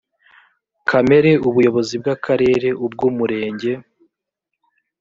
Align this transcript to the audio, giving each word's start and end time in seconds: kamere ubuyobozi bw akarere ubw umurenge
kamere 0.89 1.31
ubuyobozi 1.47 1.93
bw 2.01 2.07
akarere 2.15 2.69
ubw 2.85 2.99
umurenge 3.09 3.71